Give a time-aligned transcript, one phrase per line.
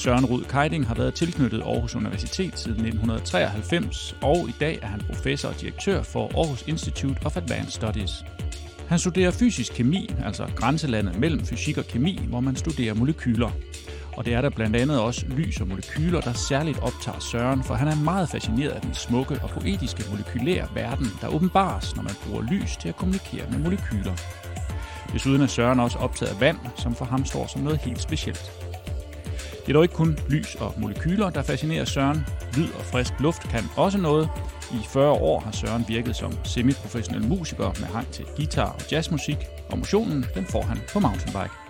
[0.00, 5.00] Søren Rud Keiding har været tilknyttet Aarhus Universitet siden 1993, og i dag er han
[5.00, 8.10] professor og direktør for Aarhus Institute of Advanced Studies.
[8.88, 13.50] Han studerer fysisk kemi, altså grænselandet mellem fysik og kemi, hvor man studerer molekyler.
[14.16, 17.74] Og det er der blandt andet også lys og molekyler, der særligt optager Søren, for
[17.74, 22.14] han er meget fascineret af den smukke og poetiske molekylære verden, der åbenbares, når man
[22.26, 24.14] bruger lys til at kommunikere med molekyler.
[25.12, 28.50] Desuden er Søren også optaget af vand, som for ham står som noget helt specielt.
[29.60, 32.26] Det er dog ikke kun lys og molekyler, der fascinerer Søren.
[32.56, 34.28] Lyd og frisk luft kan også noget.
[34.72, 39.36] I 40 år har Søren virket som semiprofessionel musiker med hang til guitar og jazzmusik,
[39.70, 41.69] og motionen den får han på mountainbike.